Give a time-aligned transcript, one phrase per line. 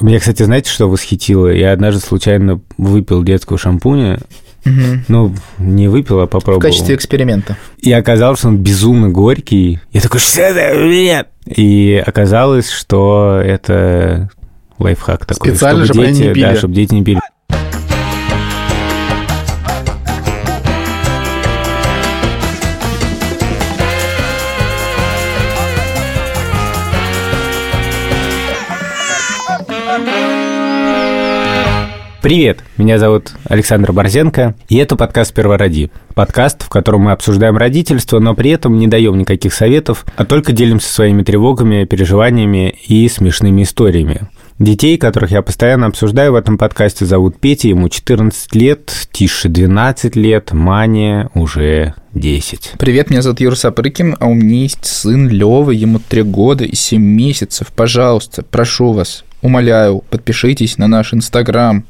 [0.00, 1.48] Меня, кстати, знаете, что восхитило?
[1.48, 4.18] Я однажды случайно выпил детского шампуня,
[4.64, 5.04] Мгм.
[5.08, 6.60] ну, не выпил, а В попробовал.
[6.62, 7.56] качестве эксперимента.
[7.78, 9.80] И оказалось, что он безумно горький.
[9.92, 10.76] Я такой, что это?
[10.86, 11.28] Нет!
[11.46, 14.30] И оказалось, что это
[14.78, 15.50] лайфхак такой.
[15.50, 16.44] Специально, чтобы они дети, не пили.
[16.44, 17.20] Да, чтобы дети не пили.
[32.22, 35.90] Привет, меня зовут Александр Борзенко, и это подкаст «Первороди».
[36.14, 40.52] Подкаст, в котором мы обсуждаем родительство, но при этом не даем никаких советов, а только
[40.52, 44.28] делимся своими тревогами, переживаниями и смешными историями.
[44.58, 50.14] Детей, которых я постоянно обсуждаю в этом подкасте, зовут Петя, ему 14 лет, Тише 12
[50.14, 52.72] лет, Мане уже 10.
[52.78, 56.74] Привет, меня зовут Юра Сапрыкин, а у меня есть сын Лёва, ему 3 года и
[56.74, 57.68] 7 месяцев.
[57.74, 61.84] Пожалуйста, прошу вас, умоляю, подпишитесь на наш Инстаграм,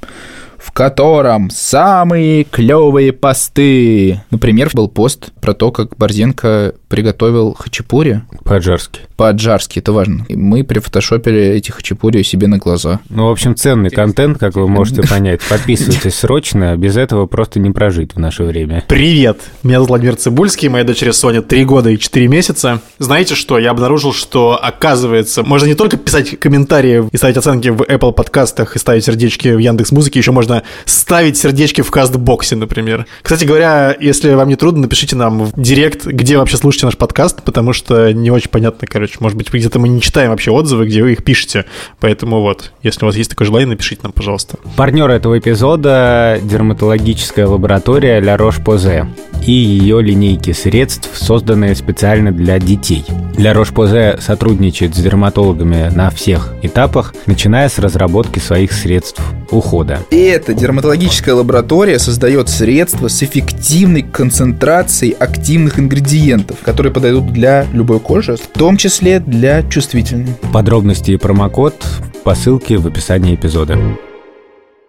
[0.60, 4.20] в котором самые клевые посты.
[4.30, 9.00] Например, был пост про то, как Борзенко приготовил хачапури По-аджарски.
[9.16, 10.24] по-аджарски, это важно.
[10.28, 13.00] И мы прифотошопили эти хачапури себе на глаза.
[13.08, 15.40] Ну, в общем, ценный контент, как вы можете понять.
[15.48, 18.84] Подписывайтесь срочно, без этого просто не прожить в наше время.
[18.88, 19.38] Привет!
[19.62, 22.80] Меня зовут Владимир Цибульский, моей дочери Соня 3 года и 4 месяца.
[22.98, 23.58] Знаете что?
[23.58, 28.76] Я обнаружил, что, оказывается, можно не только писать комментарии и ставить оценки в Apple подкастах
[28.76, 30.49] и ставить сердечки в Яндекс Музыке, еще можно
[30.84, 33.06] ставить сердечки в Кастбоксе, например.
[33.22, 37.42] Кстати говоря, если вам не трудно, напишите нам в директ, где вообще слушаете наш подкаст,
[37.42, 41.02] потому что не очень понятно, короче, может быть, где-то мы не читаем вообще отзывы, где
[41.02, 41.64] вы их пишете.
[42.00, 44.56] Поэтому вот, если у вас есть такое желание, напишите нам, пожалуйста.
[44.76, 49.08] Партнер этого эпизода– дерматологическая лаборатория Ля Рош-Позе
[49.46, 53.04] и ее линейки средств, созданные специально для детей.
[53.40, 60.00] Ля Рош-Позе сотрудничает с дерматологами на всех этапах, начиная с разработки своих средств ухода.
[60.10, 67.98] И эта дерматологическая лаборатория создает средства с эффективной концентрацией активных ингредиентов, которые подойдут для любой
[67.98, 70.34] кожи, в том числе для чувствительной.
[70.52, 71.82] Подробности и промокод
[72.24, 73.78] по ссылке в описании эпизода.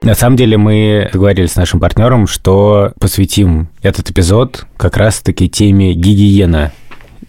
[0.02, 5.94] На самом деле мы договорились с нашим партнером, что посвятим этот эпизод как раз-таки теме
[5.94, 6.74] гигиена.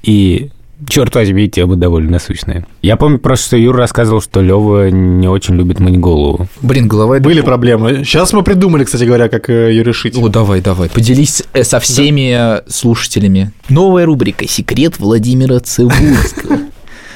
[0.03, 0.51] И
[0.89, 2.67] черт возьми, тема довольно насущная.
[2.83, 6.47] Я помню просто, что Юра рассказывал, что Лева не очень любит мыть голову.
[6.63, 7.17] Блин, голова...
[7.17, 8.05] это- Были проблемы.
[8.05, 10.17] Сейчас мы придумали, кстати говоря, как э, ее решить.
[10.17, 10.89] О, давай, давай.
[10.89, 13.53] Поделись э, со всеми э, слушателями.
[13.69, 16.59] Новая рубрика «Секрет Владимира Цибульского».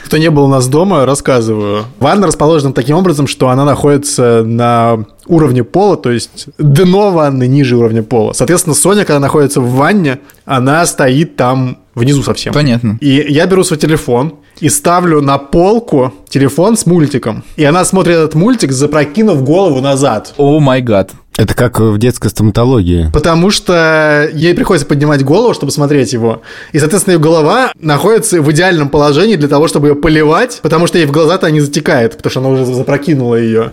[0.07, 1.85] Кто не был у нас дома, рассказываю.
[1.99, 7.77] Ванна расположена таким образом, что она находится на уровне пола, то есть дно ванны ниже
[7.77, 8.33] уровня пола.
[8.33, 12.53] Соответственно, Соня, когда находится в ванне, она стоит там внизу совсем.
[12.55, 12.99] Понятно.
[13.01, 17.45] И я беру свой телефон и ставлю на полку телефон с мультиком.
[17.57, 20.35] И она смотрит этот мультик, запрокинув голову назад.
[20.37, 21.13] О май гад.
[21.37, 23.11] Это как в детской стоматологии.
[23.13, 26.41] Потому что ей приходится поднимать голову, чтобы смотреть его.
[26.73, 30.97] И, соответственно, ее голова находится в идеальном положении для того, чтобы ее поливать, потому что
[30.97, 33.73] ей в глаза-то не затекает, потому что она уже запрокинула ее.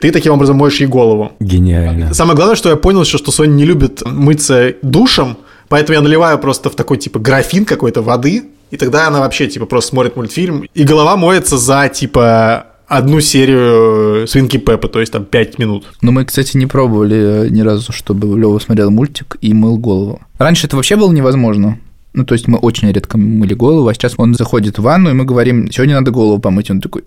[0.00, 1.32] Ты таким образом моешь ей голову.
[1.38, 2.14] Гениально.
[2.14, 5.36] Самое главное, что я понял, еще, что Соня не любит мыться душем,
[5.68, 9.66] поэтому я наливаю просто в такой, типа, графин какой-то воды, и тогда она вообще, типа,
[9.66, 15.26] просто смотрит мультфильм, и голова моется за, типа, одну серию Свинки Пеппа, то есть там
[15.26, 15.84] 5 минут.
[16.00, 20.22] Но мы, кстати, не пробовали э, ни разу, чтобы Лева смотрел мультик и мыл голову.
[20.38, 21.78] Раньше это вообще было невозможно.
[22.14, 25.12] Ну, то есть мы очень редко мыли голову, а сейчас он заходит в ванну, и
[25.14, 26.70] мы говорим, сегодня надо голову помыть.
[26.70, 27.04] Он такой,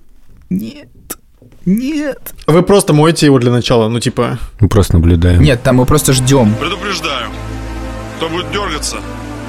[0.52, 0.88] нет,
[1.66, 2.36] нет.
[2.46, 4.38] Вы просто моете его для начала, ну, типа...
[4.60, 5.42] Мы просто наблюдаем.
[5.42, 6.54] Нет, там мы просто ждем.
[6.60, 7.30] Предупреждаю,
[8.18, 8.98] кто будет дергаться,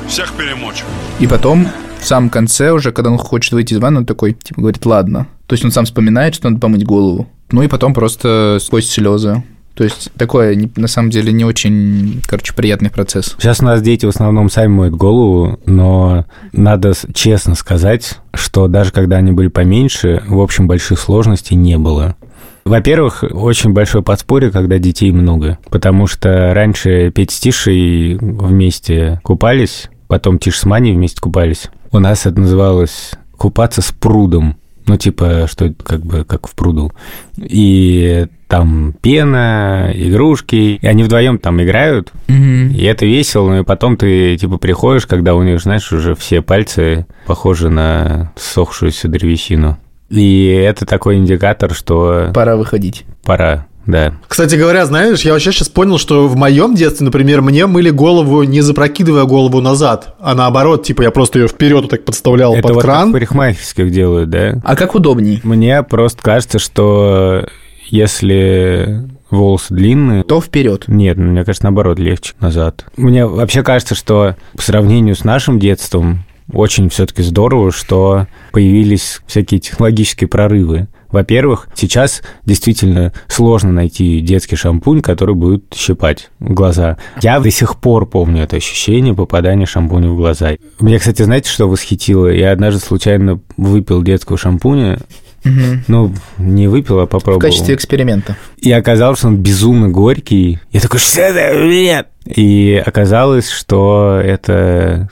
[0.09, 0.84] всех перемочу.
[1.21, 1.69] И потом,
[2.01, 5.27] в самом конце уже, когда он хочет выйти из ванны, он такой, типа, говорит, ладно.
[5.47, 7.29] То есть он сам вспоминает, что надо помыть голову.
[7.51, 9.43] Ну и потом просто сквозь слезы.
[9.75, 13.37] То есть такое, на самом деле, не очень, короче, приятный процесс.
[13.39, 18.91] Сейчас у нас дети в основном сами моют голову, но надо честно сказать, что даже
[18.91, 22.17] когда они были поменьше, в общем, больших сложностей не было.
[22.65, 29.91] Во-первых, очень большое подспорье, когда детей много, потому что раньше Петя с Тишей вместе купались,
[30.09, 31.69] потом Тиш с Маней вместе купались.
[31.97, 34.57] У нас это называлось купаться с прудом.
[34.84, 36.93] Ну, типа, что как бы как в пруду.
[37.39, 40.78] И там пена, игрушки.
[40.81, 42.13] И они вдвоем там играют.
[42.28, 46.43] И это весело, ну и потом ты, типа, приходишь, когда у них, знаешь, уже все
[46.43, 49.78] пальцы похожи на сохшуюся древесину.
[50.10, 53.07] И это такой индикатор, что Пора выходить.
[53.25, 54.15] пора, да.
[54.28, 58.42] Кстати говоря, знаешь, я вообще сейчас понял, что в моем детстве, например, мне мыли голову,
[58.42, 62.62] не запрокидывая голову назад, а наоборот, типа я просто ее вперед вот так подставлял это
[62.62, 63.10] под вот кран.
[63.10, 64.60] в парикмахерских делают, да?
[64.65, 65.41] А как удобней?
[65.44, 67.47] Мне просто кажется, что
[67.88, 70.84] если волосы длинные, То вперед.
[70.89, 72.86] нет, ну, мне кажется, наоборот, легче назад.
[72.97, 79.59] Мне вообще кажется, что по сравнению с нашим детством очень все-таки здорово, что появились всякие
[79.60, 80.86] технологические прорывы.
[81.10, 86.97] Во-первых, сейчас действительно сложно найти детский шампунь, который будет щипать глаза.
[87.22, 90.53] Я до сих пор помню это ощущение попадания шампуня в глаза.
[90.80, 92.26] Мне, кстати, знаете, что восхитило?
[92.28, 94.98] Я однажды случайно выпил детского шампуня,
[95.44, 95.84] Мгм.
[95.86, 97.41] ну, не выпил, а В попробовал.
[97.41, 98.36] качестве эксперимента.
[98.58, 100.58] И оказалось, что он безумно горький.
[100.72, 101.64] Я такой, что это?
[101.64, 102.08] Нет!
[102.26, 105.08] И оказалось, что это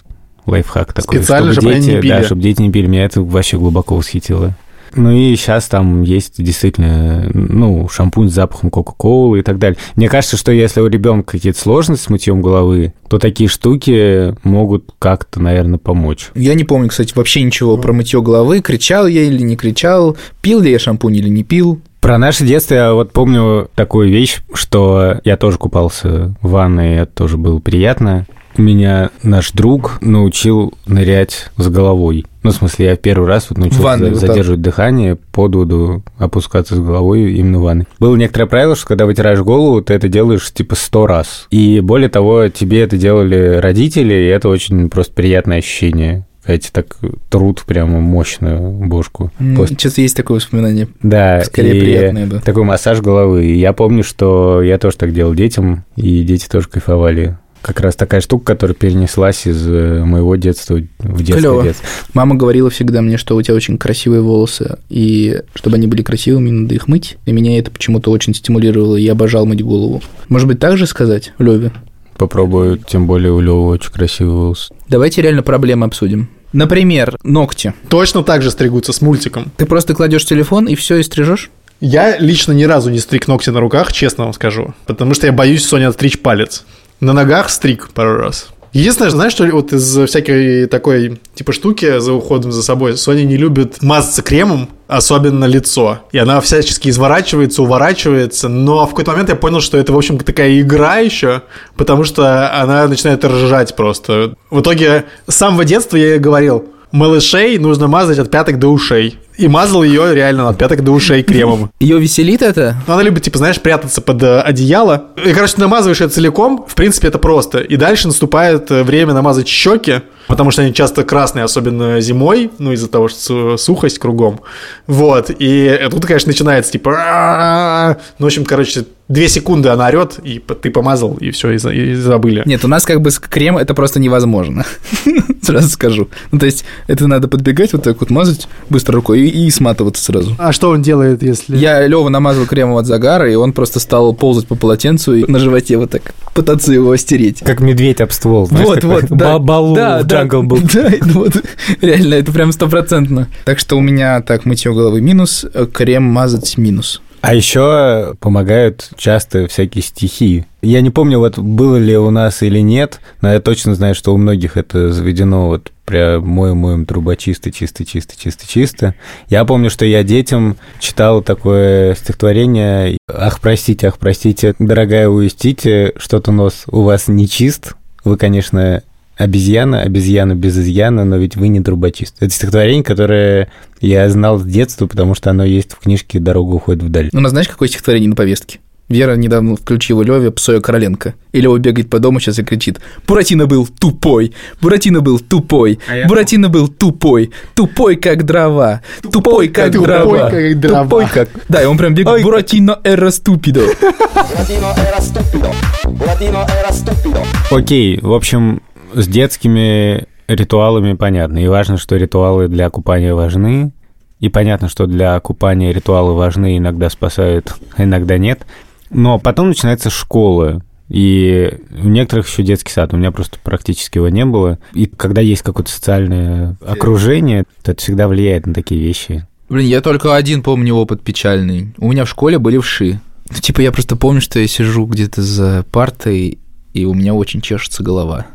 [0.47, 1.19] лайфхак такой.
[1.19, 2.11] Специально, чтобы они дети, не пили.
[2.13, 2.87] Да, чтобы дети не пили.
[2.89, 4.57] Меня это вообще глубоко восхитило.
[4.97, 9.79] Ну и сейчас там есть действительно, ну, шампунь с запахом Кока-Колы и так далее.
[9.97, 14.95] Мне кажется, что если у ребенка какие-то сложности с мытьем головы, то такие штуки могут
[14.99, 16.31] как-то, наверное, помочь.
[16.35, 18.61] Я не помню, кстати, вообще ничего про мытье головы.
[18.61, 21.81] Кричал я или не кричал, пил ли я шампунь или не пил.
[22.01, 27.13] Про наше детство я вот помню такую вещь, что я тоже купался в ванной, это
[27.13, 28.27] тоже было приятно.
[28.57, 32.25] Меня наш друг научил нырять с головой.
[32.43, 36.03] Ну, в смысле, я первый раз вот научился В ванной вот задерживать дыхание, под воду
[36.19, 37.87] опускаться с головой именно в ванной.
[37.99, 41.47] Было некоторое правило, что когда вытираешь голову, ты это делаешь типа сто раз.
[41.51, 46.27] И более того, тебе это делали родители, и это очень просто приятное ощущение.
[46.47, 46.99] Эти так
[47.31, 49.33] труд прямо мощную бошку.
[49.57, 50.89] После Сейчас есть такое воспоминание.
[51.03, 52.41] да, Скорее и приятное, да.
[52.41, 53.45] такой массаж головы.
[53.45, 57.39] Я помню, что я тоже так делал детям, и дети тоже кайфовали.
[57.65, 61.63] Как раз такая штука, которая перенеслась из э, моего детства в детское Клёво.
[61.63, 61.87] детство.
[62.13, 66.51] Мама говорила всегда мне, что у тебя очень красивые волосы, и чтобы они были красивыми,
[66.51, 67.17] надо их мыть.
[67.25, 70.03] И меня это почему-то очень стимулировало, и я обожал мыть голову.
[70.29, 71.73] Может быть, так же сказать, Леве?
[72.19, 74.71] Попробую, тем более у Лёвы очень красивый волос.
[74.91, 76.29] Давайте реально проблемы обсудим.
[76.53, 77.73] Например, ногти.
[77.89, 79.51] Точно так же стригутся с мультиком.
[79.57, 81.51] Ты просто кладешь телефон и все и стрижешь?
[81.81, 84.75] Я лично ни разу не стриг ногти на руках, честно вам скажу.
[84.87, 86.65] Потому что я боюсь Соня отстричь палец.
[87.01, 88.49] На ногах стриг пару раз.
[88.75, 93.37] Единственное, знаешь, что вот из всякой такой типа штуки за уходом за собой, Соня не
[93.37, 96.01] любит мазаться кремом, особенно лицо.
[96.11, 100.19] И она всячески изворачивается, уворачивается, но в какой-то момент я понял, что это, в общем,
[100.19, 101.43] такая игра еще,
[101.77, 104.35] потому что она начинает ржать просто.
[104.51, 109.21] В итоге с самого детства я ей говорил, малышей нужно мазать от пяток до ушей.
[109.37, 111.71] И мазал ее реально от пяток до ушей кремом.
[111.81, 112.77] Ее веселит это?
[112.87, 115.07] Она любит, типа, знаешь, прятаться под э, одеяло.
[115.25, 117.59] И, короче, намазываешь это целиком, в принципе, это просто.
[117.59, 122.73] И дальше наступает э, время намазать щеки, потому что они часто красные, особенно зимой, ну,
[122.73, 124.41] из-за того, что су- сухость кругом.
[124.87, 130.39] Вот, и тут, конечно, начинается, типа, ну, в общем, короче, две секунды она орет, и
[130.39, 132.43] ты помазал, и все, и, за- и забыли.
[132.47, 134.65] Нет, у нас как бы крем это просто невозможно.
[135.43, 136.09] Сразу скажу.
[136.33, 140.03] Ну, то есть, это надо подбегать, вот так вот мазать быстро рукой и, и сматываться
[140.03, 140.35] сразу.
[140.39, 141.55] А что он делает, если...
[141.57, 145.39] Я Лева намазал кремом от загара, и он просто стал ползать по полотенцу и на
[145.39, 147.41] животе вот так пытаться его стереть.
[147.41, 148.47] Как медведь об ствол.
[148.47, 149.39] знаешь, Вот, такой вот, да.
[149.45, 150.71] Балу Да, да, Jungle Book.
[150.73, 151.43] Да, это вот,
[151.81, 153.29] реально, это прям стопроцентно.
[153.45, 157.01] Так что у меня так мытье головы минус, э, крем мазать минус.
[157.27, 160.45] А еще помогают часто всякие стихи.
[160.61, 164.13] Я не помню, вот было ли у нас или нет, но я точно знаю, что
[164.13, 168.95] у многих это заведено вот прям моем моем труба чисто, чисто, чисто, чисто, чисто.
[169.31, 176.31] Я помню, что я детям читал такое стихотворение «Ах, простите, ах, простите, дорогая, уястите, что-то
[176.31, 177.75] нос у вас не чист.
[178.05, 178.83] Вы, конечно,
[179.17, 182.17] обезьяна, обезьяна без изъяна, но ведь вы не трубочист».
[182.21, 183.49] Это стихотворение, которое
[183.81, 187.11] я знал с детства, потому что оно есть в книжке «Дорога уходит вдаль».
[187.13, 188.61] У нас знаешь, какое стихотворение на повестке?
[188.87, 191.15] Вера недавно включила Леве Псоя Короленко.
[191.33, 194.35] И Лева бегает по дому сейчас и кричит «Буратино был тупой!
[194.61, 195.79] Буратино был тупой!
[195.89, 197.31] А Буратино был тупой!
[197.55, 198.83] Тупой, как дрова!
[199.01, 200.31] Тупой, как Тупой, дрова!
[200.31, 200.85] как дрова.
[200.85, 205.51] Тупой, как...» Да, и он прям бегает Ой, «Буратино эра ступидо!» Buratino era stupido.
[205.85, 207.25] Buratino era stupido.
[207.51, 208.61] Окей, в общем,
[208.95, 211.39] с детскими ритуалами понятно.
[211.39, 213.73] И важно, что ритуалы для купания важны.
[214.21, 218.47] И понятно, что для купания ритуалы важны, иногда спасают, а иногда нет.
[218.91, 220.63] Но потом начинается школа.
[220.89, 222.93] И у некоторых еще детский сад.
[222.93, 224.59] У меня просто практически его не было.
[224.73, 229.27] И когда есть какое-то социальное окружение, то это всегда влияет на такие вещи.
[229.49, 231.75] Блин, я только один помню опыт печальный.
[231.79, 233.01] У меня в школе были вши.
[233.31, 236.39] Ну, типа, я просто помню, что я сижу где-то за партой,
[236.73, 238.27] и у меня очень чешется голова.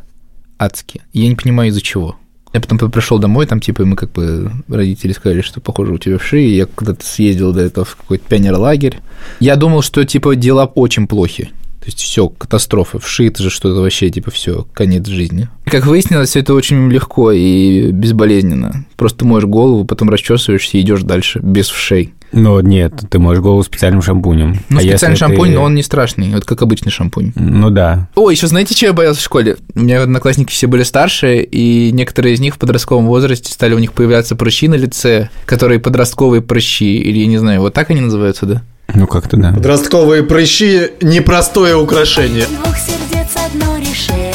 [0.59, 1.01] Адски.
[1.13, 2.17] Я не понимаю, из-за чего.
[2.53, 6.17] Я потом пришел домой, там, типа, мы как бы, родители сказали, что, похоже, у тебя
[6.17, 8.99] вши, я куда-то съездил до этого в какой-то пионерлагерь.
[9.39, 11.51] Я думал, что, типа, дела очень плохи.
[11.79, 12.99] То есть все, катастрофа.
[12.99, 15.47] Вши это же что-то вообще, типа, все, конец жизни.
[15.65, 18.85] Как выяснилось, все это очень легко и безболезненно.
[18.97, 22.13] Просто моешь голову, потом расчесываешься и идешь дальше без вшей.
[22.31, 24.59] Ну, нет, ты моешь голову специальным шампунем.
[24.69, 27.31] Ну, А специальный шампунь, ты- но он не страшный, вот как обычный шампунь.
[27.35, 28.07] Ну да.
[28.15, 29.57] О, еще знаете, чего я боялся в школе?
[29.75, 33.79] У меня одноклассники все были старше, и некоторые из них в подростковом возрасте стали у
[33.79, 38.01] них появляться прыщи на лице, которые подростковые прыщи, или я не знаю, вот так они
[38.01, 38.61] называются, да?
[38.93, 39.51] Ну, как-то да.
[39.53, 42.45] Подростковые прыщи– непростое украшение.
[42.63, 44.33] Двух сердец одно решение.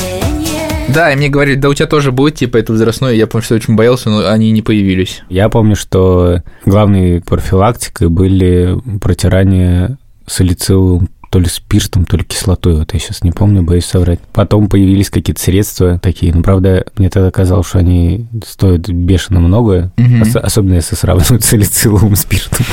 [0.95, 3.55] Да, и мне говорили, да у тебя тоже будет, типа, это возрастное, я, помню, что
[3.55, 5.23] очень боялся, но они не появились.
[5.29, 12.95] Я помню, что главной профилактикой были протирания салициловым то ли спиртом, то ли кислотой, вот
[12.95, 14.21] я сейчас не помню, боюсь соврать.
[14.33, 19.91] Потом появились какие-то средства такие, но, правда, мне тогда казалось, что они стоят бешено много,
[19.97, 20.23] Мгм.
[20.23, 22.65] ос- особенно если сравнивать с салициловым спиртом.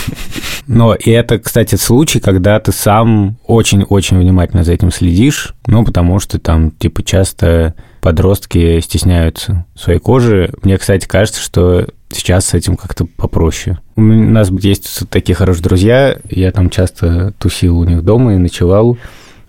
[0.68, 6.20] Но и это, кстати, случай, когда ты сам очень-очень внимательно за этим следишь, ну, потому
[6.20, 10.52] что там, типа, часто подростки стесняются своей кожи.
[10.64, 13.80] Мне, кстати, кажется, что сейчас с этим как-то попроще.
[13.96, 18.98] У нас есть такие хорошие друзья, я там часто тусил у них дома и ночевал.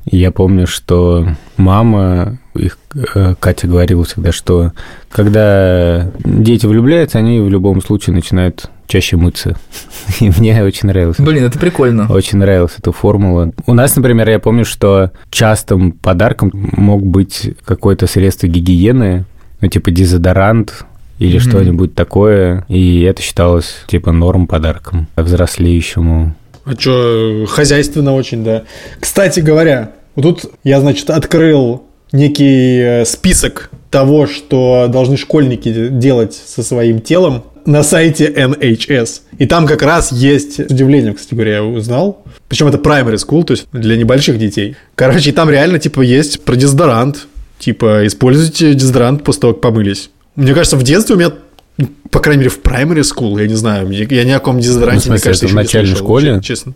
[0.05, 2.79] И я помню, что мама, их
[3.15, 4.73] э, Катя говорила всегда, что
[5.11, 9.57] когда дети влюбляются, они в любом случае начинают чаще мыться.
[10.21, 11.17] И мне очень нравилось.
[11.19, 12.07] Блин, это прикольно.
[12.13, 13.53] Очень нравилась эта формула.
[13.67, 19.25] У нас, например, я помню, что частым подарком мог быть какое-то средство гигиены,
[19.61, 20.85] ну, типа дезодорант
[21.19, 21.49] или Мгм.
[21.49, 26.35] что-нибудь такое, и это считалось, типа, норм подарком взрослеющему.
[26.65, 28.63] А что, хозяйственно очень, да.
[29.01, 36.35] Кстати говоря, вот тут я, значит, открыл некий э, список того, что должны школьники делать
[36.35, 39.21] со своим телом на сайте NHS.
[39.39, 42.25] И там как раз есть, с удивлением, кстати говоря, я узнал.
[42.49, 44.77] Причем это primary school, то есть для небольших детей.
[44.95, 47.27] Короче, и там реально, типа, есть про дезодорант.
[47.59, 50.11] Типа, используйте дезодорант после того, как помылись.
[50.35, 51.33] Мне кажется, в детстве у меня,
[51.79, 55.09] ну, по крайней мере, в primary school, я не знаю, я ни о каком дезодоранте,
[55.09, 56.41] Ну, в мне смысле, кажется, это в еще не начальной слышал, школе?
[56.43, 56.75] Честно.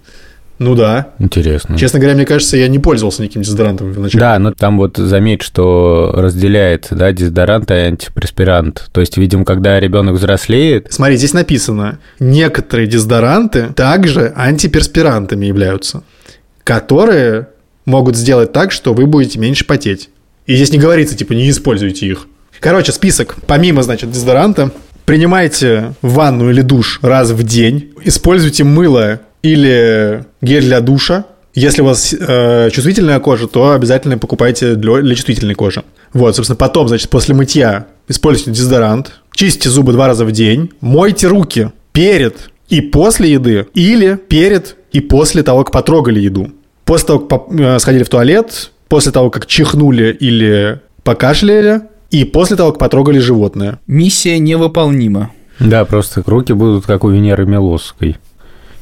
[0.59, 1.09] Ну да.
[1.19, 1.77] Интересно.
[1.79, 4.21] Честно говоря, мне кажется, я не пользовался никаким дезодорантом в начале.
[4.21, 8.89] Да, но там вот заметь, что разделяет, да, дезодорант и антипреспирант.
[8.93, 16.03] То есть, видимо, когда ребенок взрослеет, Смотри, здесь написано, некоторые дезодоранты также антиперспирантами являются,
[16.65, 17.49] которые
[17.85, 20.11] могут сделать так, что вы будете меньше потеть.
[20.47, 22.27] И здесь не говорится, типа, не используйте их.
[22.61, 23.37] Короче, список.
[23.47, 24.71] Помимо, значит, дезодоранта,
[25.05, 31.25] принимайте ванну или душ раз в день, используйте мыло или гель для душа.
[31.55, 35.85] Если у вас э, чувствительная кожа, то обязательно покупайте для, для чувствительной кожи.
[36.12, 41.28] Вот, собственно, потом, значит, после мытья используйте дезодорант, чистите зубы два раза в день, мойте
[41.28, 46.52] руки перед и после еды или перед и после того, как потрогали еду.
[46.85, 52.57] После того, как э, сходили в туалет, после того, как чихнули или покашляли, и после
[52.57, 53.81] того, как потрогали животное.
[53.87, 55.31] Миссия невыполнима.
[55.59, 58.16] да, просто руки будут как у Венеры Милосской,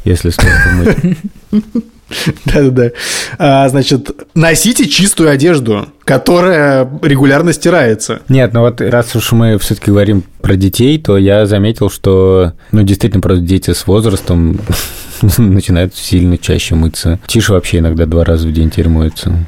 [0.04, 1.18] если столько мыть.
[2.44, 2.90] Да-да-да.
[3.38, 8.20] А, значит, носите чистую одежду, которая регулярно стирается.
[8.28, 12.82] Нет, ну вот раз уж мы все-таки говорим про детей, то я заметил, что, ну,
[12.82, 14.60] действительно, просто дети с возрастом
[15.38, 17.18] начинают сильно чаще мыться.
[17.26, 19.46] Тише вообще иногда два раза в день теперь моется,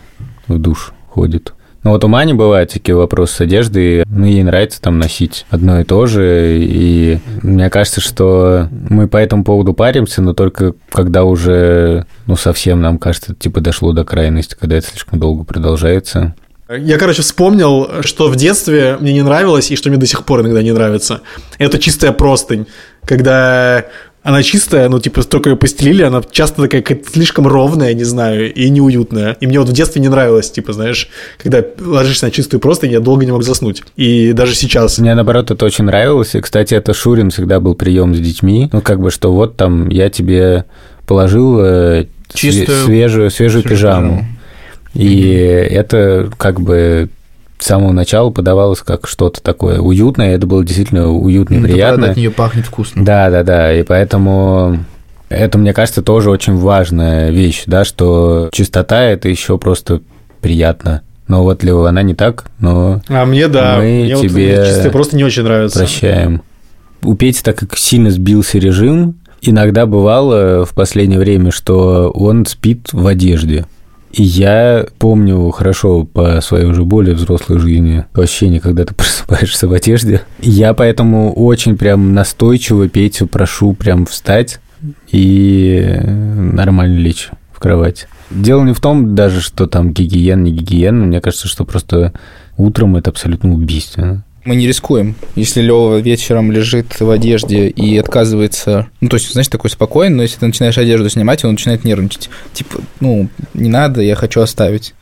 [0.48, 1.52] в душ ходит.
[1.86, 5.80] Ну вот у Мани бывают такие вопросы с одеждой, ну ей нравится там носить одно
[5.80, 11.22] и то же, и мне кажется, что мы по этому поводу паримся, но только когда
[11.22, 16.34] уже, ну совсем нам кажется, типа дошло до крайности, когда это слишком долго продолжается.
[16.68, 20.40] Я, короче, вспомнил, что в детстве мне не нравилось, и что мне до сих пор
[20.40, 21.20] иногда не нравится.
[21.58, 22.66] Это чистая простынь.
[23.04, 23.84] Когда
[24.26, 28.68] она чистая, ну, типа, только ее постелили, она часто такая слишком ровная, не знаю, и
[28.70, 29.36] неуютная.
[29.40, 31.08] И мне вот в детстве не нравилось, типа, знаешь,
[31.40, 33.84] когда ложишься на чистую простынь, я долго не мог заснуть.
[33.94, 34.98] И даже сейчас.
[34.98, 36.34] Мне, наоборот, это очень нравилось.
[36.34, 38.68] И, кстати, это Шурин всегда был прием с детьми.
[38.72, 40.64] Ну, как бы, что вот там я тебе
[41.06, 44.08] положил э, Чистую- све- свежую, свежую свежую пижаму.
[44.08, 44.26] пижаму.
[44.94, 45.30] И
[45.70, 47.10] это как бы
[47.58, 50.34] с самого начала подавалось как что-то такое уютное.
[50.34, 52.10] Это было действительно уютно и Ну, это правда приятно.
[52.12, 53.04] от нее пахнет вкусно.
[53.04, 53.72] Да, да, да.
[53.72, 54.78] И поэтому
[55.28, 60.02] это, мне кажется, тоже очень важная вещь, да, что чистота это еще просто
[60.40, 61.02] приятно.
[61.28, 64.90] Но вот Лео, она не так, но А мне, да, Мы мне вот тебе чистая
[64.90, 65.78] просто не очень нравится.
[65.80, 66.42] прощаем.
[67.02, 72.88] У Пети так как сильно сбился режим, иногда бывало в последнее время, что он спит
[72.92, 73.66] в одежде.
[74.18, 80.22] Я помню хорошо по своей уже более взрослой жизни ощущение, когда ты просыпаешься в одежде.
[80.40, 84.60] Я поэтому очень прям настойчиво Петю прошу прям встать
[85.10, 88.08] и нормально лечь в кровать.
[88.30, 91.04] Дело не в том даже, что там гигиен, не гигиена.
[91.04, 92.12] Мне кажется, что просто
[92.56, 94.24] утром это абсолютно убийственно.
[94.46, 95.16] Мы не рискуем.
[95.34, 100.22] Если Лева вечером лежит в одежде и отказывается, ну, то есть, знаешь, такой спокойный, но
[100.22, 102.30] если ты начинаешь одежду снимать, он начинает нервничать.
[102.52, 104.94] Типа, ну, не надо, я хочу оставить.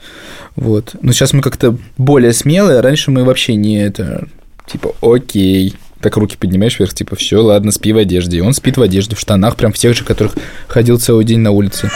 [0.56, 0.96] Вот.
[1.02, 4.28] Но сейчас мы как-то более смелые, раньше мы вообще не это,
[4.66, 8.38] типа, окей, так руки поднимаешь вверх, типа, все, ладно, спи в одежде.
[8.38, 10.36] И он спит в одежде, в штанах, прям в тех же, которых
[10.68, 11.90] ходил целый день на улице.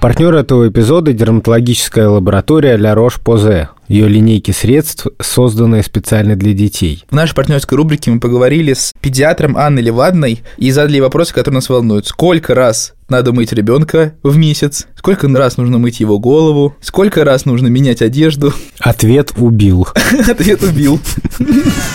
[0.00, 3.70] Партнер этого эпизода– дерматологическая лаборатория Ля Рош-Позе.
[3.90, 7.04] Ее линейки средств, созданные специально для детей.
[7.10, 11.68] В нашей партнерской рубрике мы поговорили с педиатром Анной Левадной и задали вопросы, которые нас
[11.68, 12.06] волнуют.
[12.06, 14.86] Сколько раз надо мыть ребенка в месяц?
[14.94, 16.76] Сколько раз нужно мыть его голову?
[16.80, 18.54] Сколько раз нужно менять одежду?
[18.78, 19.88] Ответ убил.
[20.28, 21.00] Ответ убил.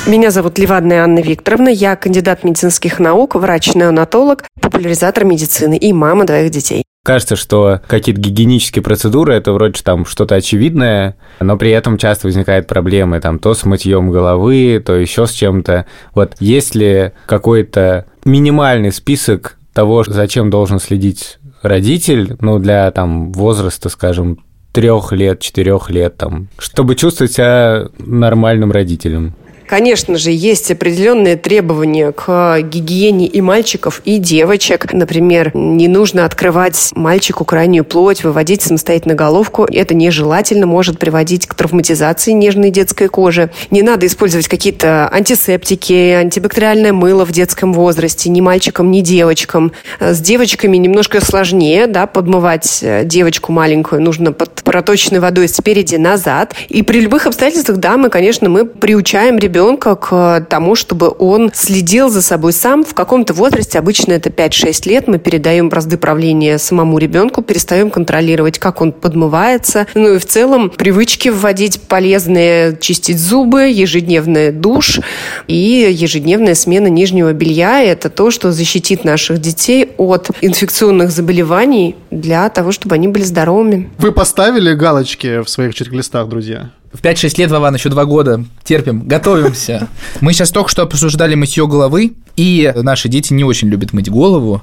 [0.05, 6.51] Меня зовут Левадная Анна Викторовна, я кандидат медицинских наук, врач-неонатолог, популяризатор медицины и мама двоих
[6.51, 6.83] детей.
[7.05, 12.65] Кажется, что какие-то гигиенические процедуры это вроде там что-то очевидное, но при этом часто возникают
[12.65, 15.85] проблемы там то с мытьем головы, то еще с чем-то.
[16.15, 23.89] Вот есть ли какой-то минимальный список того, зачем должен следить родитель, ну, для там возраста,
[23.89, 24.39] скажем,
[24.71, 29.35] трех лет, четырех лет, там, чтобы чувствовать себя нормальным родителем?
[29.67, 34.93] Конечно же, есть определенные требования к гигиене и мальчиков, и девочек.
[34.93, 39.65] Например, не нужно открывать мальчику крайнюю плоть, выводить самостоятельно головку.
[39.65, 43.49] Это нежелательно, может приводить к травматизации нежной детской кожи.
[43.71, 49.71] Не надо использовать какие-то антисептики, антибактериальное мыло в детском возрасте, ни мальчикам, ни девочкам.
[49.99, 56.53] С девочками немножко сложнее, да, подмывать девочку маленькую нужно под проточной водой спереди назад.
[56.69, 61.51] И при любых обстоятельствах, да, мы, конечно, мы приучаем ребенка ребенка к тому, чтобы он
[61.53, 62.83] следил за собой сам.
[62.83, 68.59] В каком-то возрасте, обычно это 5-6 лет, мы передаем бразды правления самому ребенку, перестаем контролировать,
[68.59, 69.87] как он подмывается.
[69.95, 74.99] Ну и в целом привычки вводить полезные, чистить зубы, ежедневный душ
[75.47, 77.81] и ежедневная смена нижнего белья.
[77.81, 83.89] Это то, что защитит наших детей от инфекционных заболеваний для того, чтобы они были здоровыми.
[83.97, 86.69] Вы поставили галочки в своих чек-листах, друзья?
[86.95, 88.45] В 5-6 лет, Вован, еще 2 года.
[88.63, 89.89] Терпим, готовимся.
[90.21, 94.61] Мы сейчас только что обсуждали мытье головы, и наши дети не очень любят мыть голову.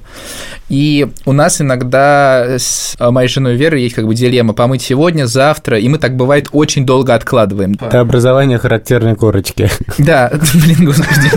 [0.67, 5.77] И у нас иногда с моей женой Верой есть как бы дилемма помыть сегодня, завтра,
[5.77, 7.75] и мы так бывает очень долго откладываем.
[7.79, 9.69] Это образование характерной корочки.
[9.99, 11.29] Да, блин, господи.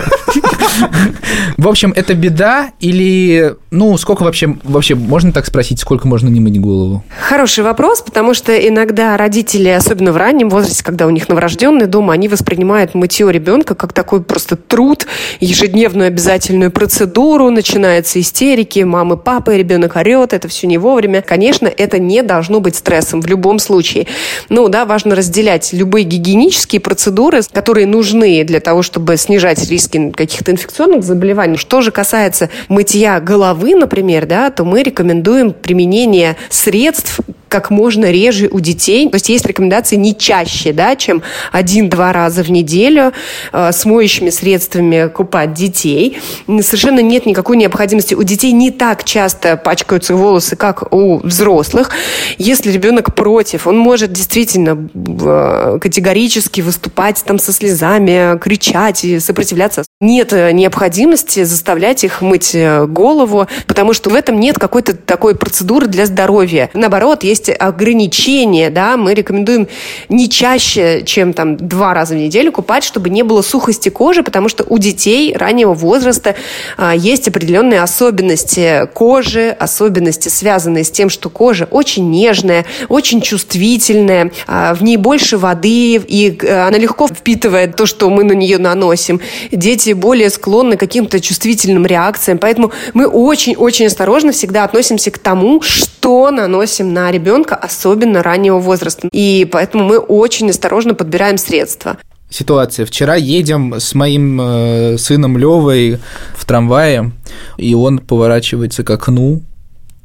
[1.56, 6.40] В общем, это беда или, ну, сколько вообще, вообще можно так спросить, сколько можно не
[6.40, 7.02] мыть голову?
[7.20, 12.12] Хороший вопрос, потому что иногда родители, особенно в раннем возрасте, когда у них новорожденный дома,
[12.12, 15.06] они воспринимают мытье ребенка как такой просто труд,
[15.40, 21.22] ежедневную обязательную процедуру, начинаются истерики, мамы, папы, ребенок орет, это все не вовремя.
[21.22, 24.06] Конечно, это не должно быть стрессом в любом случае.
[24.48, 30.52] Ну, да, важно разделять любые гигиенические процедуры, которые нужны для того, чтобы снижать риски каких-то
[30.66, 31.56] инфекционных заболеваний.
[31.56, 38.48] Что же касается мытья головы, например, да, то мы рекомендуем применение средств, как можно реже
[38.50, 39.08] у детей.
[39.08, 43.12] То есть есть рекомендации не чаще, да, чем один-два раза в неделю
[43.52, 46.18] э, с моющими средствами купать детей.
[46.46, 48.14] Совершенно нет никакой необходимости.
[48.14, 51.90] У детей не так часто пачкаются волосы, как у взрослых.
[52.38, 59.84] Если ребенок против, он может действительно э, категорически выступать там со слезами, кричать и сопротивляться.
[60.00, 65.34] Нет э, необходимости заставлять их мыть э, голову, потому что в этом нет какой-то такой
[65.34, 66.70] процедуры для здоровья.
[66.74, 69.68] Наоборот, есть есть ограничения, да, мы рекомендуем
[70.08, 74.48] не чаще, чем там два раза в неделю купать, чтобы не было сухости кожи, потому
[74.48, 76.34] что у детей раннего возраста
[76.76, 84.32] а, есть определенные особенности кожи, особенности, связанные с тем, что кожа очень нежная, очень чувствительная,
[84.46, 88.58] а, в ней больше воды, и а, она легко впитывает то, что мы на нее
[88.58, 89.20] наносим.
[89.52, 95.60] Дети более склонны к каким-то чувствительным реакциям, поэтому мы очень-очень осторожно всегда относимся к тому,
[95.60, 99.08] что наносим на ребенка ребенка, особенно раннего возраста.
[99.12, 101.96] И поэтому мы очень осторожно подбираем средства.
[102.30, 102.86] Ситуация.
[102.86, 105.98] Вчера едем с моим э, сыном Левой
[106.34, 107.12] в трамвае,
[107.56, 109.42] и он поворачивается к окну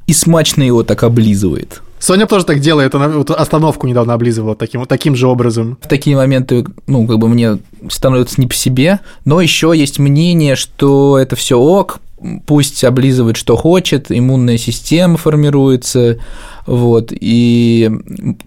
[0.08, 1.82] и смачно его так облизывает.
[2.00, 5.78] Соня тоже так делает, она вот остановку недавно облизывала таким, таким же образом.
[5.82, 10.56] В такие моменты, ну, как бы мне становится не по себе, но еще есть мнение,
[10.56, 12.00] что это все ок,
[12.46, 16.20] пусть облизывает, что хочет, иммунная система формируется,
[16.66, 17.90] вот, и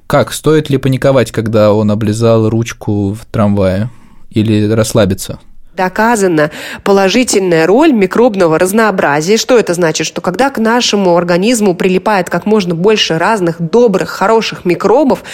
[0.07, 3.91] как, стоит ли паниковать, когда он облизал ручку в трамвае,
[4.31, 5.39] или расслабиться?
[5.77, 6.51] Доказана
[6.85, 9.37] положительная роль микробного разнообразия.
[9.37, 10.07] Что это значит?
[10.07, 15.25] Что когда к нашему организму прилипает как можно больше разных добрых, хороших микробов,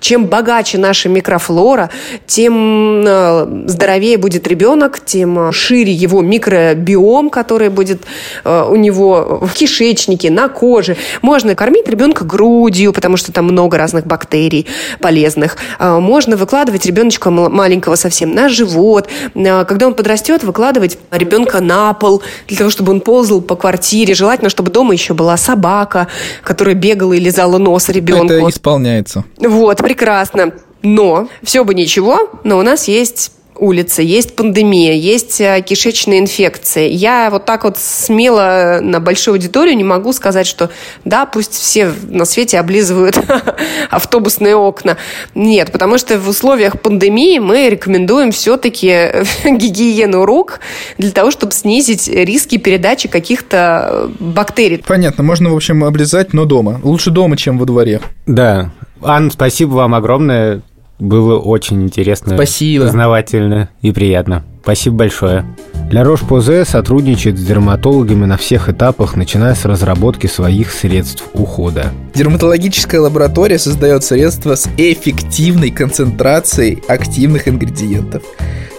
[0.00, 1.90] чем богаче наша микрофлора,
[2.26, 8.02] тем э, здоровее будет ребенок, тем э, шире его микробиом, который будет
[8.44, 10.96] э, у него в кишечнике, на коже.
[11.22, 14.66] Можно кормить ребенка грудью, потому что там много разных бактерий
[15.00, 15.56] полезных.
[15.80, 19.08] Можно выкладывать ребеночка маленького совсем на живот.
[19.34, 24.14] Когда он подрастет, выкладывать ребенка на пол, для того, чтобы он ползал по квартире.
[24.14, 26.08] Желательно, чтобы дома еще была собака,
[26.42, 28.32] которая бегала и лизала нос ребенку.
[28.32, 29.24] Это исполняется.
[29.38, 30.52] Вот, прекрасно.
[30.82, 36.88] Но все бы ничего, но у нас есть улице, есть пандемия, есть э, кишечные инфекции.
[36.88, 40.70] Я вот так вот смело на большую аудиторию не могу сказать, что
[41.04, 43.18] да, пусть все на свете облизывают
[43.90, 44.96] автобусные окна.
[45.34, 49.08] Нет, потому что в условиях пандемии мы рекомендуем все-таки
[49.44, 50.60] гигиену рук
[50.96, 54.82] для того, чтобы снизить риски передачи каких-то бактерий.
[54.86, 56.80] Понятно, можно, в общем, облизать, но дома.
[56.82, 58.00] Лучше дома, чем во дворе.
[58.26, 58.70] Да.
[59.02, 60.62] Анна, спасибо вам огромное.
[60.98, 62.86] Было очень интересно, Спасибо.
[62.86, 64.42] познавательно и приятно.
[64.62, 65.46] Спасибо большое.
[65.90, 71.92] Ля Рош-Позе сотрудничает с дерматологами на всех этапах, начиная с разработки своих средств ухода.
[72.14, 78.22] Дерматологическая лаборатория создает средства с эффективной концентрацией активных ингредиентов,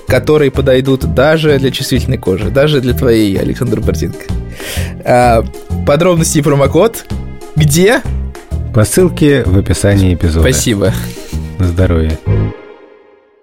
[0.07, 4.25] которые подойдут даже для чувствительной кожи, даже для твоей, Александр Бортенко.
[5.05, 5.43] А,
[5.87, 7.05] подробности и промокод
[7.55, 8.01] где?
[8.73, 10.41] По ссылке в описании эпизода.
[10.41, 10.93] Спасибо
[11.59, 12.17] на здоровье.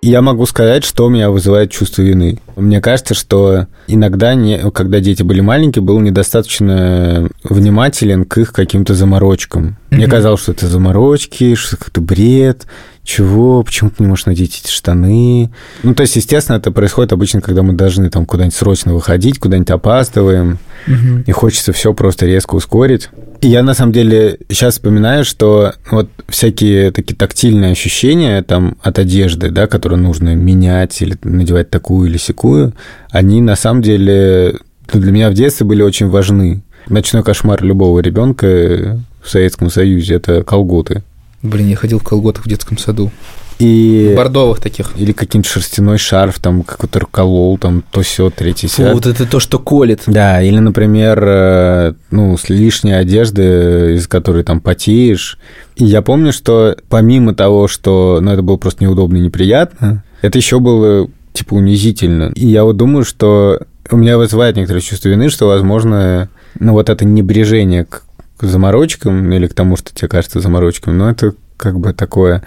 [0.03, 2.39] Я могу сказать, что меня вызывает чувство вины.
[2.57, 8.95] Мне кажется, что иногда, не, когда дети были маленькие, был недостаточно внимателен к их каким-то
[8.95, 9.77] заморочкам.
[9.91, 9.97] Mm-hmm.
[9.97, 12.67] Мне казалось, что это заморочки, что это бред,
[13.07, 15.51] чего, почему ты не можешь надеть эти штаны.
[15.83, 19.71] Ну, то есть, естественно, это происходит обычно, когда мы должны там куда-нибудь срочно выходить, куда-нибудь
[19.71, 21.23] опаздываем, угу.
[21.25, 23.09] и хочется все просто резко ускорить.
[23.41, 28.99] И я на самом деле сейчас вспоминаю, что вот всякие такие тактильные ощущения там от
[28.99, 32.17] одежды, да, которые нужно менять или надевать такую или
[32.47, 32.73] секую,
[33.11, 34.59] они на самом деле
[34.93, 36.63] ну, для меня в детстве были очень важны.
[36.89, 41.03] Ночной кошмар любого ребенка в Советском Союзе это колготы.
[41.43, 43.11] Блин, я ходил в колготах в детском саду.
[43.59, 44.13] И...
[44.15, 44.93] Бордовых таких.
[44.97, 49.41] Или каким-то шерстяной шарф, там, какой-то колол, там, то все третий Фу, вот это то,
[49.41, 50.03] что колет.
[50.07, 55.39] Да, или, например, э, ну, с лишней одежды, из которой там потеешь.
[55.77, 60.39] И я помню, что помимо того, что, ну, это было просто неудобно и неприятно, это
[60.39, 62.33] еще было, типа, унизительно.
[62.35, 66.91] И я вот думаю, что у меня вызывает некоторое чувство вины, что, возможно, ну, вот
[66.91, 68.03] это небрежение к
[68.41, 72.43] заморочкам или к тому, что тебе кажется заморочками, но это как бы такое.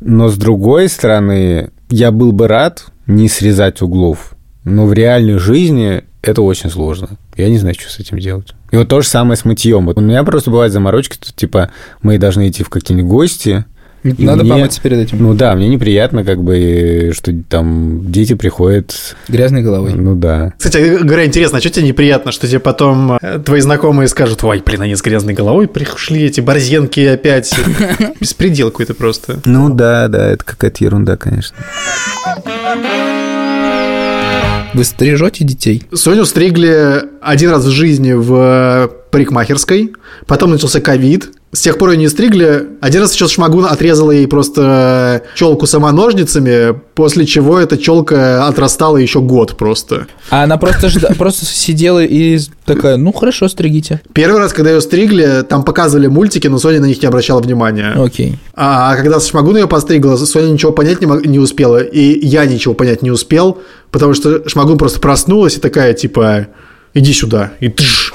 [0.00, 6.04] Но с другой стороны, я был бы рад не срезать углов, но в реальной жизни
[6.22, 7.10] это очень сложно.
[7.36, 8.54] Я не знаю, что с этим делать.
[8.70, 9.86] И вот то же самое с мытьем.
[9.86, 11.70] Вот у меня просто бывают заморочки, что, типа,
[12.02, 13.66] мы должны идти в какие-нибудь гости,
[14.04, 15.22] надо мне, помыться перед этим.
[15.22, 19.16] Ну да, мне неприятно, как бы, что там дети приходят...
[19.28, 19.94] Грязной головой.
[19.94, 20.52] Ну да.
[20.58, 24.62] Кстати, говоря, интересно, а что тебе неприятно, что тебе потом э, твои знакомые скажут, ой,
[24.64, 27.54] блин, они с грязной головой пришли, эти борзенки опять.
[28.20, 29.40] Беспредел какой-то просто.
[29.46, 31.56] Ну да, да, это какая-то ерунда, конечно.
[34.74, 35.84] Вы стрижете детей?
[35.92, 39.92] Соню стригли один раз в жизни в парикмахерской,
[40.26, 42.66] потом начался ковид, с тех пор ее не стригли.
[42.80, 48.96] Один раз сейчас Шмагун отрезала ей просто челку сама ножницами, после чего эта челка отрастала
[48.96, 50.08] еще год просто.
[50.30, 54.00] А она просто, просто сидела и такая, ну хорошо, стригите.
[54.12, 57.92] Первый раз, когда ее стригли, там показывали мультики, но Соня на них не обращала внимания.
[57.96, 58.36] Окей.
[58.54, 63.02] А когда Шмагун ее постригла, Соня ничего понять не, не успела, и я ничего понять
[63.02, 63.58] не успел,
[63.92, 66.48] потому что Шмагун просто проснулась и такая, типа,
[66.94, 68.12] иди сюда, и тш,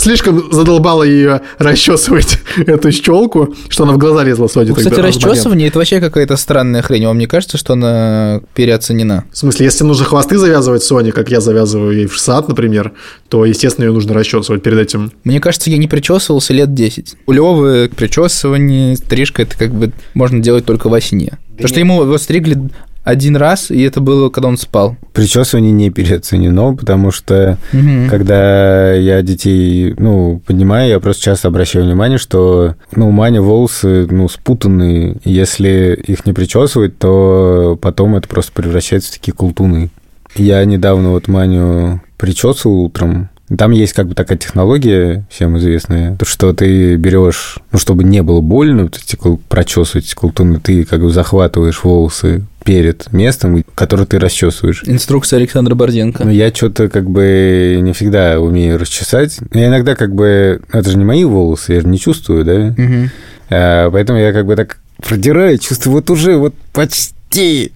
[0.00, 4.74] слишком задолбало ее расчесывать эту щелку, что она в глаза лезла Соне.
[4.74, 7.06] Кстати, расчесывание это вообще какая-то странная хрень.
[7.06, 9.24] Вам не кажется, что она переоценена?
[9.32, 12.92] В смысле, если нужно хвосты завязывать Соне, как я завязываю ей в сад, например,
[13.28, 15.12] то, естественно, ее нужно расчесывать перед этим.
[15.24, 17.16] Мне кажется, я не причесывался лет 10.
[17.26, 21.38] У Левы причесывание, стрижка, это как бы можно делать только во сне.
[21.50, 22.56] Потому что ему его стригли
[23.02, 24.96] один раз, и это было, когда он спал.
[25.12, 28.08] Причесывание не переоценено, потому что угу.
[28.08, 34.06] когда я детей, ну, поднимаю, я просто часто обращаю внимание, что, ну, у Мани волосы,
[34.10, 35.16] ну, спутанные.
[35.24, 39.90] Если их не причесывать, то потом это просто превращается в такие култуны.
[40.36, 46.24] Я недавно вот Маню причесывал утром, Там есть как бы такая технология, всем известная, то,
[46.24, 51.00] что ты берешь, ну, чтобы не было больно, вот эти прочесывать эти колтуны, ты как
[51.00, 54.82] бы захватываешь волосы перед местом, который ты расчесываешь.
[54.86, 56.24] Инструкция Александра Борденко.
[56.24, 59.38] Но я что-то как бы не всегда умею расчесать.
[59.52, 60.60] Я иногда как бы...
[60.70, 62.74] Это же не мои волосы, я же не чувствую, да?
[62.76, 63.10] Мгм.
[63.50, 67.72] А, поэтому я как бы так продираю, чувствую, вот уже, вот почти.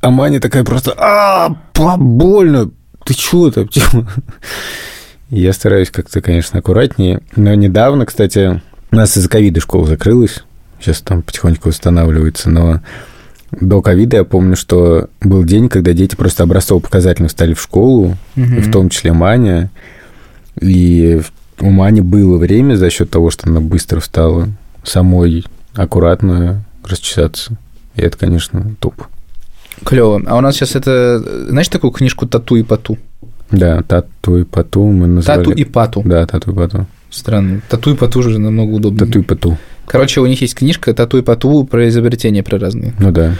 [0.00, 2.70] А Маня такая просто, а, больно.
[3.04, 3.66] Ты чего там?
[3.68, 4.06] Типа.
[5.30, 7.20] Я стараюсь как-то, конечно, аккуратнее.
[7.36, 10.42] Но недавно, кстати, у нас из-за ковида школа закрылась.
[10.80, 12.80] Сейчас там потихоньку восстанавливается, но
[13.50, 18.60] до ковида я помню, что был день, когда дети просто образцово-показательно встали в школу, и
[18.60, 19.70] в том числе Маня.
[20.60, 21.20] И
[21.60, 24.48] у Мани было время за счет того, что она быстро встала,
[24.82, 27.56] самой аккуратно расчесаться.
[27.96, 28.94] И это, конечно, топ.
[29.84, 30.22] Клево.
[30.26, 31.18] А у нас сейчас это...
[31.48, 32.98] Знаешь такую книжку «Тату и пату»?
[33.50, 35.44] Да, тату и пату мы назвали.
[35.44, 36.02] «Тату и пату».
[36.04, 36.86] Да, тату и пату.
[37.10, 37.62] Странно.
[37.68, 39.06] «Тату и пату» же намного удобнее.
[39.06, 39.58] Тату и пату.
[39.86, 42.94] Короче, у них есть книжка «Тату и пату» про изобретения про разные.
[42.98, 43.34] Ну да.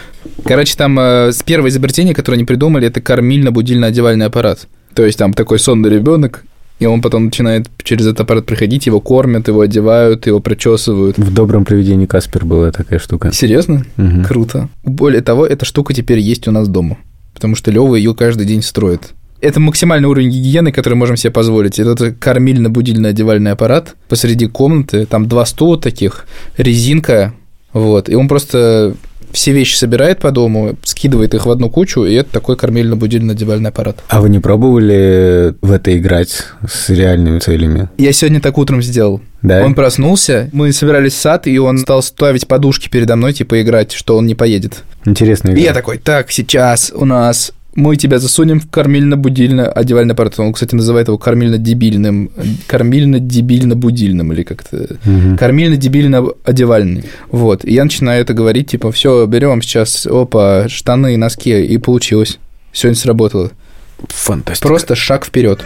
[0.45, 4.67] Короче, там э, с первое изобретение, которое они придумали, это кормильно-будильно-одевальный аппарат.
[4.95, 6.45] То есть там такой сонный ребенок,
[6.79, 11.19] и он потом начинает через этот аппарат приходить, его кормят, его одевают, его причесывают.
[11.19, 13.33] В добром привидении Каспер была такая штука.
[13.33, 13.85] Серьезно?
[13.97, 14.25] Мгм.
[14.25, 14.69] Круто.
[14.85, 16.99] Более того, эта штука теперь есть у нас дома,
[17.35, 19.11] потому что Лева ее каждый день строит.
[19.41, 21.79] Это максимальный уровень гигиены, который можем себе позволить.
[21.79, 27.35] Это кормильно-будильно-одевальный аппарат посреди комнаты, там два стула таких, резинка,
[27.73, 28.95] вот, и он просто
[29.33, 33.99] все вещи собирает по дому, скидывает их в одну кучу, и это такой кормильно-будильно-одевальный аппарат.
[34.09, 37.89] А вы не пробовали в это играть с реальными целями?
[37.99, 39.21] Я сегодня так утром сделал.
[39.43, 39.65] Да?
[39.65, 43.93] Он проснулся, мы собирались в сад, и он стал ставить подушки передо мной, типа играть,
[43.93, 44.83] что он не поедет.
[45.05, 50.39] Интересная И я такой, так, сейчас у нас мы тебя засунем в кормильно-будильно-одевальный аппарат.
[50.41, 52.31] Он, кстати, называет его кормильно-дебильным,
[52.67, 54.97] кормильно-дебильно-будильным или как-то...
[55.05, 55.37] Мгм.
[55.39, 57.05] Кормильно-дебильно-одевальный.
[57.31, 57.65] Вот.
[57.65, 62.39] И я начинаю это говорить, типа, все, берем сейчас, опа, штаны, носки, и получилось.
[62.73, 63.53] Сегодня сработало.
[64.09, 64.67] Фантастика.
[64.67, 65.65] Просто шаг вперед.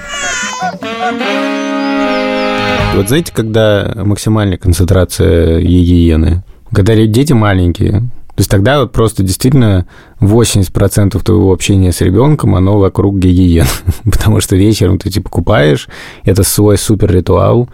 [2.94, 6.42] Вот знаете, когда максимальная концентрация гигиены?
[6.70, 8.03] Когда дети маленькие.
[8.35, 9.87] То есть тогда вот просто действительно
[10.21, 13.68] 80% твоего общения с ребенком, оно вокруг гигиены.
[14.05, 15.88] Потому что вечером ты типа купаешь,
[16.25, 17.68] это свой супер ритуал.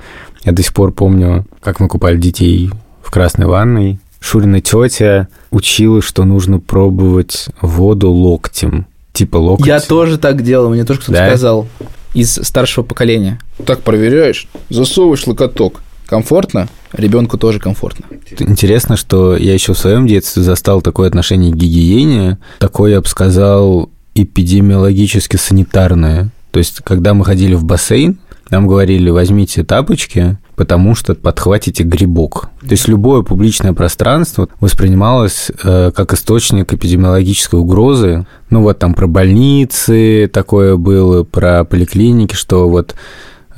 [0.44, 2.70] Я до сих пор помню, как мы купали детей
[3.02, 4.00] в красной ванной.
[4.20, 8.86] Шурина тетя учила, что нужно пробовать воду локтем.
[9.12, 9.66] Типа локоть.
[9.66, 11.28] Я тоже так делал, мне тоже кто-то Да?
[11.28, 11.68] сказал
[12.14, 13.38] из старшего поколения.
[13.64, 15.82] Так проверяешь, засовываешь локоток.
[16.08, 16.68] Комфортно?
[16.92, 18.06] Ребенку тоже комфортно.
[18.38, 23.06] Интересно, что я еще в своем детстве застал такое отношение к гигиене, такое, я бы
[23.06, 26.30] сказал, эпидемиологически санитарное.
[26.50, 28.18] То есть, когда мы ходили в бассейн,
[28.48, 32.48] нам говорили, возьмите тапочки, потому что подхватите грибок.
[32.60, 38.26] То есть любое публичное пространство воспринималось э, как источник эпидемиологической угрозы.
[38.48, 42.94] Ну вот там про больницы такое было, про поликлиники, что вот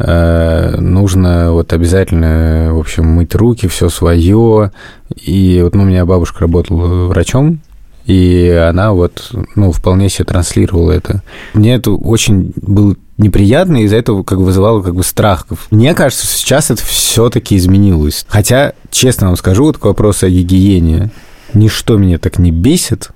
[0.00, 4.72] нужно вот обязательно, в общем, мыть руки, все свое.
[5.14, 7.60] И вот ну, у меня бабушка работала врачом,
[8.06, 11.22] и она вот, ну, вполне себе транслировала это.
[11.54, 15.46] Мне это очень было неприятно, и из-за этого как бы вызывало как бы страх.
[15.70, 18.24] Мне кажется, сейчас это все-таки изменилось.
[18.28, 21.10] Хотя, честно вам скажу, вот к вопросу о гигиене,
[21.54, 23.10] ничто меня так не бесит,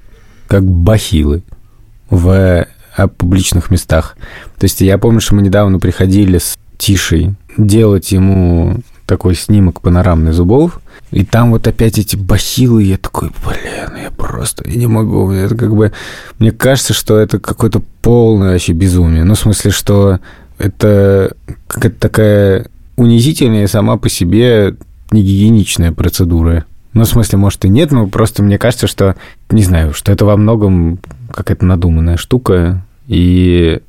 [0.46, 1.42] как бахилы
[2.10, 4.16] в э, публичных местах.
[4.58, 10.32] То есть я помню, что мы недавно приходили с Тишей делать ему такой снимок панорамный
[10.32, 15.30] зубов, и там вот опять эти бахилы, я такой, блин, я просто я не могу.
[15.30, 15.92] Это как бы,
[16.38, 19.24] мне кажется, что это какое-то полное вообще безумие.
[19.24, 20.18] Ну, в смысле, что
[20.58, 21.36] это
[21.68, 24.76] какая-то такая унизительная сама по себе
[25.10, 26.64] негигиеничная процедура.
[26.94, 29.16] Ну, в смысле, может, и нет, но просто мне кажется, что,
[29.50, 30.98] не знаю, что это во многом
[31.30, 33.80] какая-то надуманная штука, и,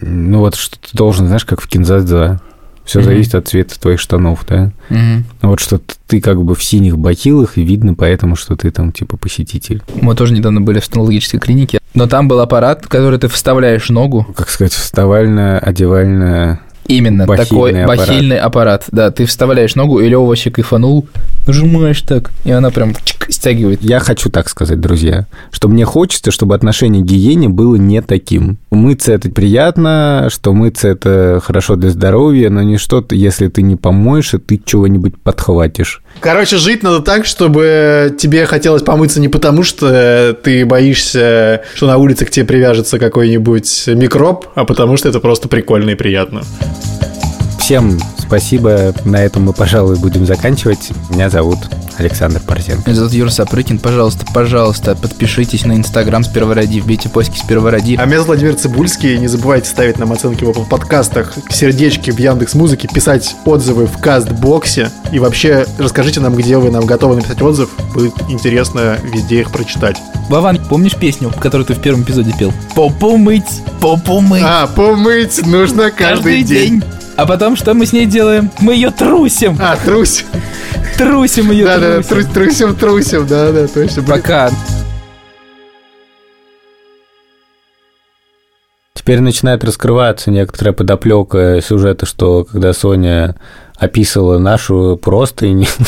[0.00, 2.40] ну, вот что ты должен, знаешь, как в кинзадза,
[2.84, 3.04] все Мгм.
[3.06, 4.72] зависит от цвета твоих штанов, да?
[4.88, 5.24] Мгм.
[5.42, 9.16] Вот что ты как бы в синих бахилах, и видно поэтому, что ты там, типа,
[9.16, 9.82] посетитель.
[10.00, 11.78] Мы тоже недавно были в стоматологической клинике.
[11.94, 14.26] Но там был аппарат, в который ты вставляешь ногу.
[14.36, 16.60] Как сказать, вставально-одевально...
[16.90, 18.08] Именно Бахильный такой аппарат.
[18.08, 18.84] бахильный аппарат.
[18.90, 21.06] Да, ты вставляешь ногу, и Лёва вообще кайфанул.
[21.46, 23.82] Нажимаешь так, и она прям чик, стягивает.
[23.82, 28.58] Я хочу так сказать, друзья, что мне хочется, чтобы отношение к гигиене было не таким.
[28.70, 33.76] Мыться это приятно, что мыться это хорошо для здоровья, но не что-то, если ты не
[33.76, 36.02] помоешь, и ты чего-нибудь подхватишь.
[36.18, 41.96] Короче, жить надо так, чтобы тебе хотелось помыться не потому, что ты боишься, что на
[41.96, 46.42] улице к тебе привяжется какой-нибудь микроб, а потому что это просто прикольно и приятно.
[47.70, 48.92] Всем спасибо.
[49.04, 50.90] На этом мы, пожалуй, будем заканчивать.
[51.08, 51.58] Меня зовут
[51.98, 52.82] Александр Парзенко.
[52.84, 53.78] Меня зовут Юра Сапрыкин.
[53.78, 57.94] Пожалуйста, пожалуйста, подпишитесь на Инстаграм с Первороди, вбейте поиски с Первороди.
[57.94, 59.18] А меня зовут Владимир Цибульский.
[59.18, 63.98] Не забывайте ставить нам оценки в Apple подкастах, сердечки в Яндекс Музыке, писать отзывы в
[63.98, 64.90] Кастбоксе.
[65.12, 67.70] И вообще расскажите нам, где вы нам готовы написать отзыв.
[67.94, 69.96] Будет интересно везде их прочитать.
[70.28, 72.52] Вован, помнишь песню, которую ты в первом эпизоде пел?
[72.74, 74.42] Попу мыть, попу мыть.
[74.44, 76.82] А, помыть нужно каждый, день.
[77.16, 78.50] А потом что мы с ней делаем?
[78.60, 79.56] Мы ее трусим.
[79.60, 80.24] А, трусь.
[80.96, 81.66] Трусим ее.
[81.66, 82.30] Да, да, трусим.
[82.30, 84.02] трус- трусим, трусим, да, да, точно.
[84.02, 84.50] Пока.
[88.94, 93.34] Теперь начинает раскрываться некоторая подоплека сюжета, что когда Соня
[93.76, 95.66] описывала нашу простынь,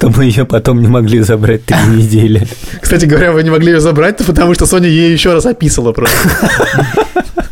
[0.00, 2.46] то мы ее потом не могли забрать три недели.
[2.80, 6.16] Кстати говоря, вы не могли ее забрать, потому что Соня ей еще раз описала просто.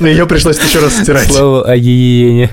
[0.00, 1.30] Ее пришлось еще раз стирать.
[1.30, 2.50] Слово о гигиене.